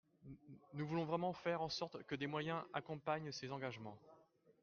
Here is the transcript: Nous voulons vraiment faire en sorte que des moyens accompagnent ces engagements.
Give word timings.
Nous 0.73 0.87
voulons 0.87 1.05
vraiment 1.05 1.31
faire 1.31 1.61
en 1.61 1.69
sorte 1.69 2.01
que 2.07 2.15
des 2.15 2.25
moyens 2.25 2.63
accompagnent 2.73 3.31
ces 3.31 3.51
engagements. 3.51 3.99